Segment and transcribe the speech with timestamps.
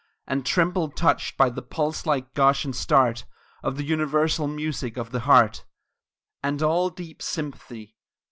[0.25, 3.23] And tremble touched by the pulse like gush and start
[3.61, 5.63] Of the universal music of the heart,
[6.41, 7.93] And all deep sympathy.